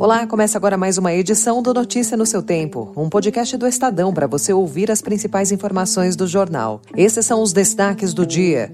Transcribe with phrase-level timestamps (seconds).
[0.00, 4.14] Olá, começa agora mais uma edição do Notícia no seu Tempo, um podcast do Estadão
[4.14, 6.80] para você ouvir as principais informações do jornal.
[6.96, 8.72] Esses são os destaques do dia.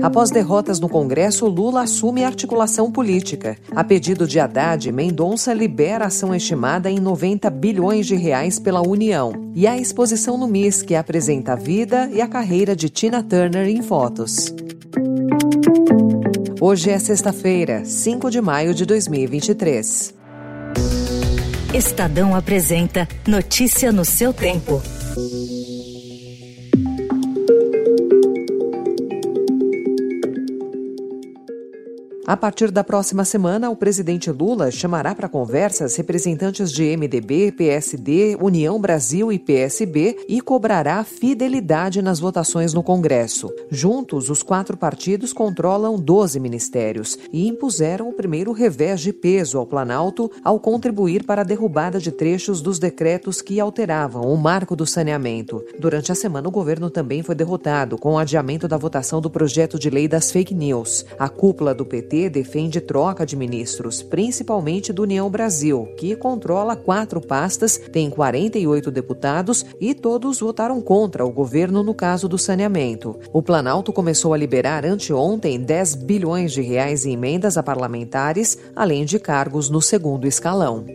[0.00, 3.58] Após derrotas no Congresso, Lula assume articulação política.
[3.76, 9.34] A pedido de Haddad, Mendonça libera ação estimada em 90 bilhões de reais pela União.
[9.54, 13.68] E a exposição no MIS, que apresenta a vida e a carreira de Tina Turner
[13.68, 14.54] em fotos.
[16.60, 20.12] Hoje é sexta-feira, 5 de maio de 2023.
[21.72, 24.82] Estadão apresenta Notícia no seu tempo.
[32.28, 38.36] A partir da próxima semana, o presidente Lula chamará para conversas representantes de MDB, PSD,
[38.38, 43.50] União Brasil e PSB e cobrará fidelidade nas votações no Congresso.
[43.70, 49.64] Juntos, os quatro partidos controlam 12 ministérios e impuseram o primeiro revés de peso ao
[49.64, 54.84] Planalto ao contribuir para a derrubada de trechos dos decretos que alteravam o marco do
[54.84, 55.64] saneamento.
[55.78, 59.78] Durante a semana, o governo também foi derrotado com o adiamento da votação do projeto
[59.78, 61.06] de lei das fake news.
[61.18, 67.20] A cúpula do PT defende troca de ministros, principalmente do União Brasil, que controla quatro
[67.20, 73.14] pastas, tem 48 deputados e todos votaram contra o governo no caso do saneamento.
[73.30, 79.04] O Planalto começou a liberar anteontem 10 bilhões de reais em emendas a parlamentares, além
[79.04, 80.86] de cargos no segundo escalão.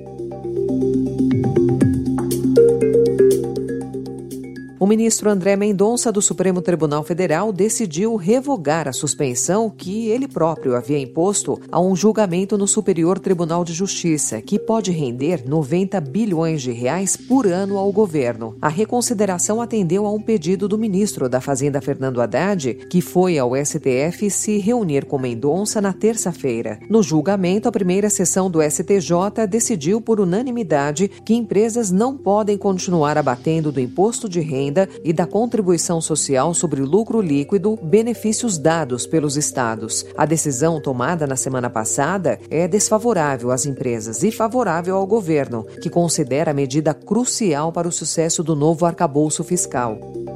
[4.84, 10.76] O ministro André Mendonça, do Supremo Tribunal Federal, decidiu revogar a suspensão que ele próprio
[10.76, 16.62] havia imposto a um julgamento no Superior Tribunal de Justiça, que pode render 90 bilhões
[16.62, 18.58] de reais por ano ao governo.
[18.62, 23.56] A reconsideração atendeu a um pedido do ministro da Fazenda, Fernando Haddad, que foi ao
[23.56, 26.78] STF se reunir com Mendonça na terça-feira.
[26.90, 33.18] No julgamento, a primeira sessão do STJ decidiu por unanimidade que empresas não podem continuar
[33.18, 39.06] abatendo do imposto de renda renda e da contribuição social sobre lucro líquido, benefícios dados
[39.06, 40.06] pelos estados.
[40.18, 45.90] A decisão tomada na semana passada é desfavorável às empresas e favorável ao governo, que
[45.90, 50.33] considera a medida crucial para o sucesso do novo arcabouço fiscal.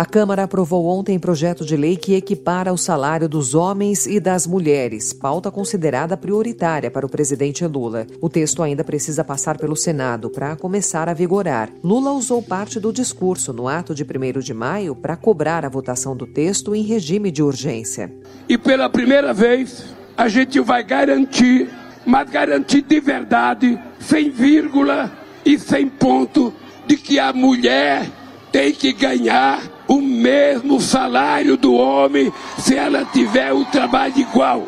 [0.00, 4.46] A Câmara aprovou ontem projeto de lei que equipara o salário dos homens e das
[4.46, 8.06] mulheres, pauta considerada prioritária para o presidente Lula.
[8.18, 11.68] O texto ainda precisa passar pelo Senado para começar a vigorar.
[11.84, 16.16] Lula usou parte do discurso no ato de 1 de maio para cobrar a votação
[16.16, 18.10] do texto em regime de urgência.
[18.48, 19.84] E pela primeira vez,
[20.16, 21.68] a gente vai garantir,
[22.06, 25.12] mas garantir de verdade, sem vírgula
[25.44, 26.54] e sem ponto,
[26.86, 28.10] de que a mulher
[28.50, 34.62] tem que ganhar o mesmo salário do homem se ela tiver o trabalho igual.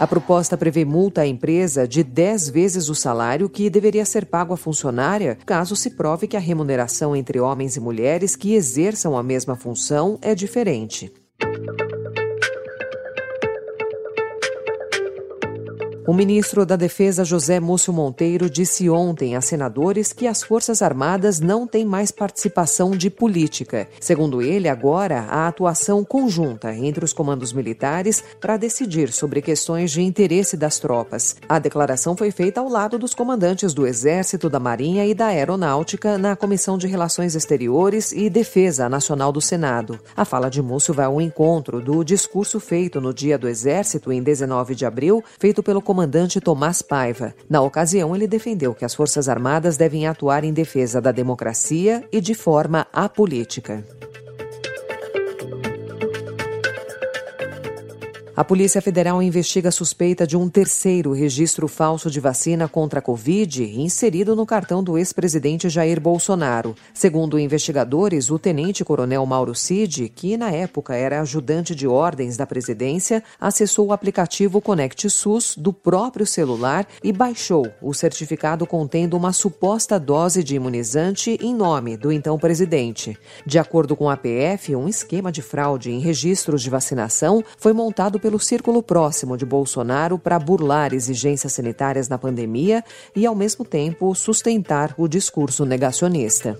[0.00, 4.54] A proposta prevê multa à empresa de 10 vezes o salário que deveria ser pago
[4.54, 9.22] à funcionária, caso se prove que a remuneração entre homens e mulheres que exerçam a
[9.22, 11.12] mesma função é diferente.
[16.04, 21.38] O ministro da Defesa, José Múcio Monteiro, disse ontem a senadores que as Forças Armadas
[21.38, 23.88] não têm mais participação de política.
[24.00, 30.02] Segundo ele, agora há atuação conjunta entre os comandos militares para decidir sobre questões de
[30.02, 31.36] interesse das tropas.
[31.48, 36.18] A declaração foi feita ao lado dos comandantes do Exército, da Marinha e da Aeronáutica
[36.18, 40.00] na Comissão de Relações Exteriores e Defesa Nacional do Senado.
[40.16, 44.20] A fala de Múcio vai ao encontro do discurso feito no Dia do Exército, em
[44.20, 47.34] 19 de abril, feito pelo comandante Tomás Paiva.
[47.50, 52.18] Na ocasião, ele defendeu que as Forças Armadas devem atuar em defesa da democracia e
[52.18, 53.84] de forma apolítica.
[58.34, 63.02] A Polícia Federal investiga a suspeita de um terceiro registro falso de vacina contra a
[63.02, 66.74] Covid inserido no cartão do ex-presidente Jair Bolsonaro.
[66.94, 73.22] Segundo investigadores, o tenente-coronel Mauro Cid, que na época era ajudante de ordens da presidência,
[73.38, 80.00] acessou o aplicativo Conect SUS do próprio celular e baixou o certificado contendo uma suposta
[80.00, 83.14] dose de imunizante em nome do então presidente.
[83.44, 88.21] De acordo com a PF, um esquema de fraude em registros de vacinação foi montado
[88.22, 92.84] pelo círculo próximo de Bolsonaro para burlar exigências sanitárias na pandemia
[93.14, 96.56] e, ao mesmo tempo, sustentar o discurso negacionista.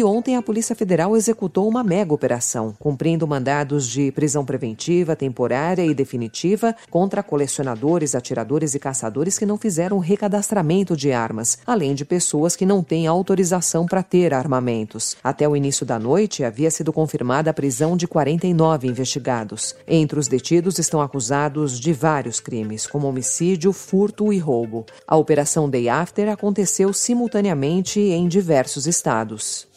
[0.00, 5.84] E ontem a Polícia Federal executou uma mega operação, cumprindo mandados de prisão preventiva, temporária
[5.84, 12.06] e definitiva contra colecionadores, atiradores e caçadores que não fizeram recadastramento de armas, além de
[12.06, 15.18] pessoas que não têm autorização para ter armamentos.
[15.22, 19.76] Até o início da noite havia sido confirmada a prisão de 49 investigados.
[19.86, 24.86] Entre os detidos estão acusados de vários crimes, como homicídio, furto e roubo.
[25.06, 29.68] A operação Day After aconteceu simultaneamente em diversos estados.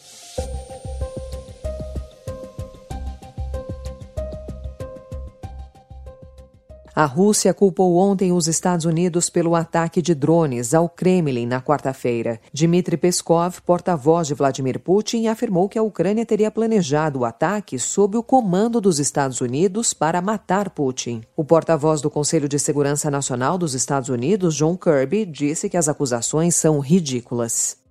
[6.96, 12.38] A Rússia culpou ontem os Estados Unidos pelo ataque de drones ao Kremlin na quarta-feira.
[12.52, 18.16] Dmitry Peskov, porta-voz de Vladimir Putin, afirmou que a Ucrânia teria planejado o ataque sob
[18.16, 21.22] o comando dos Estados Unidos para matar Putin.
[21.36, 25.88] O porta-voz do Conselho de Segurança Nacional dos Estados Unidos, John Kirby, disse que as
[25.88, 27.83] acusações são ridículas.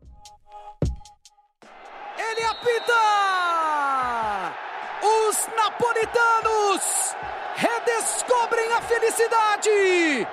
[2.63, 4.53] Apita!
[5.03, 7.13] Os napolitanos
[7.55, 10.25] redescobrem a felicidade!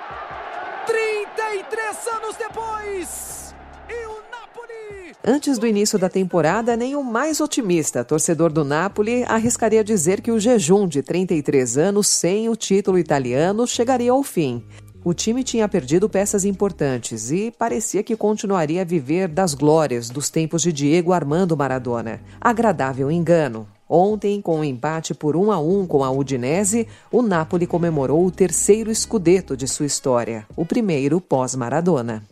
[0.87, 3.53] 33 anos depois!
[3.89, 5.13] E o Napoli!
[5.27, 10.31] Antes do início da temporada, nem o mais otimista torcedor do Napoli arriscaria dizer que
[10.31, 14.65] o jejum de 33 anos sem o título italiano chegaria ao fim.
[15.03, 20.29] O time tinha perdido peças importantes e parecia que continuaria a viver das glórias dos
[20.29, 22.21] tempos de Diego Armando Maradona.
[22.39, 23.67] Agradável engano.
[23.89, 28.31] Ontem, com um empate por 1 a 1 com a Udinese, o Napoli comemorou o
[28.31, 32.23] terceiro escudeto de sua história, o primeiro pós-Maradona.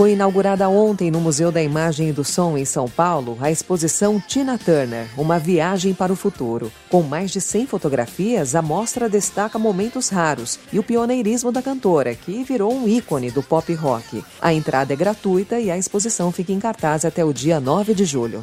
[0.00, 4.18] Foi inaugurada ontem no Museu da Imagem e do Som, em São Paulo, a exposição
[4.18, 6.72] Tina Turner Uma Viagem para o Futuro.
[6.88, 12.14] Com mais de 100 fotografias, a mostra destaca momentos raros e o pioneirismo da cantora,
[12.14, 14.24] que virou um ícone do pop rock.
[14.40, 18.06] A entrada é gratuita e a exposição fica em cartaz até o dia 9 de
[18.06, 18.42] julho.